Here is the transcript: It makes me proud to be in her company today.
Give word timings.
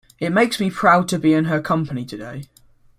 It 0.17 0.31
makes 0.31 0.59
me 0.59 0.71
proud 0.71 1.07
to 1.09 1.19
be 1.19 1.31
in 1.35 1.45
her 1.45 1.61
company 1.61 2.05
today. 2.05 2.45